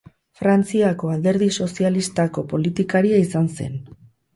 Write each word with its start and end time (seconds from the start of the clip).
Frantziako 0.39 1.11
Alderdi 1.17 1.51
Sozialistako 1.59 2.49
politikaria 2.57 3.25
izan 3.31 3.57
zen. 3.59 3.83